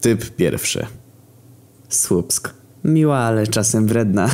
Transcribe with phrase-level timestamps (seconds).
[0.00, 0.86] Typ pierwszy.
[1.88, 2.54] Słupsk.
[2.84, 4.30] Miła, ale czasem wredna.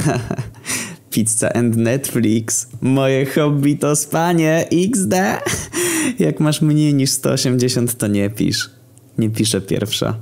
[1.10, 2.68] Pizza and Netflix.
[2.80, 4.68] Moje hobby to spanie.
[4.90, 5.14] XD.
[6.18, 8.70] Jak masz mniej niż 180 to nie pisz.
[9.18, 10.18] Nie piszę pierwsza.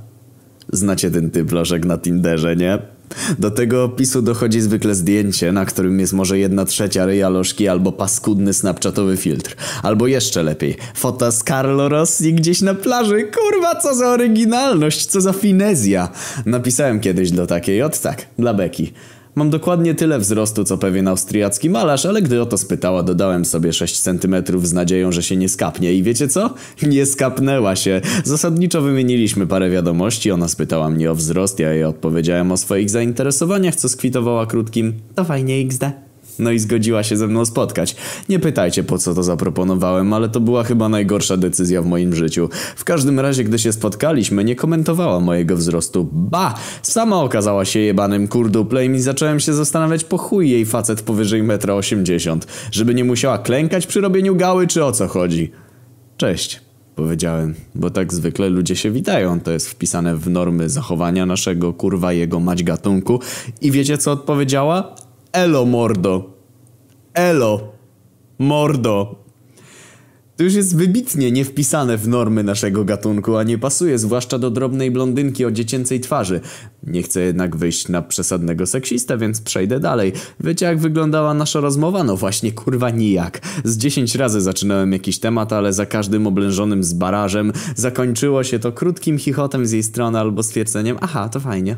[0.73, 2.94] Znacie ten typ lożek na Tinderze, nie?
[3.39, 7.91] Do tego opisu dochodzi zwykle zdjęcie, na którym jest może jedna trzecia ryja lożki albo
[7.91, 9.55] paskudny snapchatowy filtr.
[9.83, 13.23] Albo jeszcze lepiej, fota z Carlo Rossi gdzieś na plaży.
[13.23, 16.09] Kurwa, co za oryginalność, co za finezja.
[16.45, 18.93] Napisałem kiedyś do takiej, od tak, dla Beki.
[19.35, 23.73] Mam dokładnie tyle wzrostu co pewien austriacki malarz, ale gdy o to spytała, dodałem sobie
[23.73, 25.93] 6 cm z nadzieją, że się nie skapnie.
[25.93, 26.53] I wiecie co?
[26.83, 28.01] Nie skapnęła się.
[28.23, 33.75] Zasadniczo wymieniliśmy parę wiadomości, ona spytała mnie o wzrost, ja jej odpowiedziałem o swoich zainteresowaniach,
[33.75, 36.04] co skwitowała krótkim to fajnie XD.
[36.39, 37.95] No i zgodziła się ze mną spotkać.
[38.29, 42.49] Nie pytajcie po co to zaproponowałem, ale to była chyba najgorsza decyzja w moim życiu.
[42.75, 46.09] W każdym razie, gdy się spotkaliśmy, nie komentowała mojego wzrostu.
[46.11, 46.53] Ba!
[46.81, 52.31] Sama okazała się jebanym kurduplem i zacząłem się zastanawiać po chuj jej facet powyżej 1,80
[52.31, 52.39] m.
[52.71, 55.51] Żeby nie musiała klękać przy robieniu gały, czy o co chodzi?
[56.17, 56.65] Cześć.
[56.95, 62.13] Powiedziałem, bo tak zwykle ludzie się witają, to jest wpisane w normy zachowania naszego kurwa
[62.13, 63.19] jego mać gatunku.
[63.61, 64.95] I wiecie co odpowiedziała?
[65.35, 66.33] Elo mordo.
[67.13, 67.73] Elo.
[68.39, 69.15] Mordo.
[70.37, 74.51] To już jest wybitnie nie wpisane w normy naszego gatunku, a nie pasuje zwłaszcza do
[74.51, 76.41] drobnej blondynki o dziecięcej twarzy.
[76.83, 80.13] Nie chcę jednak wyjść na przesadnego seksistę, więc przejdę dalej.
[80.39, 82.03] Wiecie jak wyglądała nasza rozmowa?
[82.03, 83.41] No właśnie kurwa nijak.
[83.63, 88.71] Z dziesięć razy zaczynałem jakiś temat, ale za każdym oblężonym z barażem zakończyło się to
[88.71, 91.77] krótkim chichotem z jej strony albo stwierdzeniem aha, to fajnie.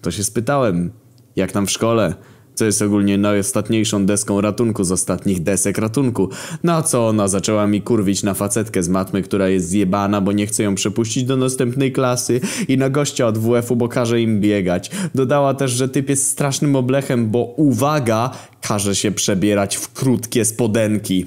[0.00, 0.90] To się spytałem,
[1.36, 2.14] jak tam w szkole?
[2.58, 6.28] Co jest ogólnie najostatniejszą deską ratunku z ostatnich desek ratunku.
[6.62, 10.46] Na co ona zaczęła mi kurwić na facetkę z matmy, która jest zjebana, bo nie
[10.46, 14.90] chce ją przepuścić do następnej klasy i na gościa od WF-u, bo każe im biegać.
[15.14, 21.26] Dodała też, że typ jest strasznym oblechem, bo uwaga, każe się przebierać w krótkie spodenki.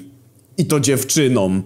[0.58, 1.62] I to dziewczynom.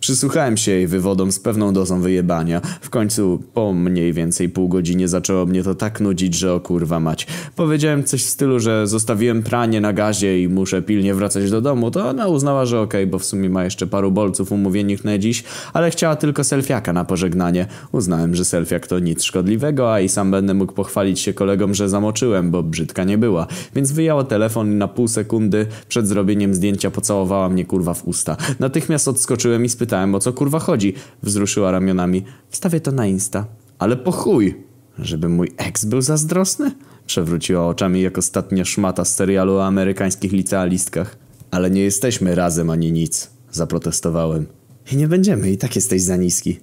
[0.00, 2.60] Przysłuchałem się jej wywodom z pewną dozą wyjebania.
[2.80, 7.00] W końcu, po mniej więcej pół godzinie zaczęło mnie to tak nudzić, że o kurwa
[7.00, 7.26] mać.
[7.56, 11.90] Powiedziałem coś w stylu, że zostawiłem pranie na gazie i muszę pilnie wracać do domu,
[11.90, 15.18] to ona uznała, że okej, okay, bo w sumie ma jeszcze paru bolców umówionych na
[15.18, 17.66] dziś, ale chciała tylko selfiaka na pożegnanie.
[17.92, 21.88] Uznałem, że selfiak to nic szkodliwego, a i sam będę mógł pochwalić się kolegom, że
[21.88, 23.46] zamoczyłem, bo brzydka nie była.
[23.74, 28.36] Więc wyjęła telefon i na pół sekundy przed zrobieniem zdjęcia pocałowała mnie kurwa w usta.
[28.60, 30.94] Natychmiast odskoczyłem i spytałem o co kurwa chodzi.
[31.22, 32.24] Wzruszyła ramionami.
[32.50, 33.46] Wstawię to na Insta.
[33.78, 34.64] Ale po chuj!
[34.98, 36.72] Żeby mój ex był zazdrosny?
[37.06, 41.16] Przewróciła oczami jak ostatnia szmata z serialu o amerykańskich licealistkach.
[41.50, 44.46] Ale nie jesteśmy razem ani nic, zaprotestowałem.
[44.92, 46.60] I nie będziemy, i tak jesteś za niski.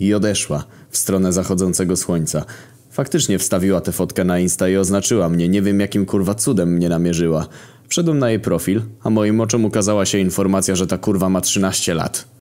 [0.00, 2.44] I odeszła w stronę zachodzącego słońca.
[2.90, 6.88] Faktycznie wstawiła tę fotkę na Insta i oznaczyła mnie, nie wiem jakim kurwa cudem mnie
[6.88, 7.46] namierzyła.
[7.88, 11.94] Wszedłem na jej profil, a moim oczom ukazała się informacja, że ta kurwa ma 13
[11.94, 12.31] lat.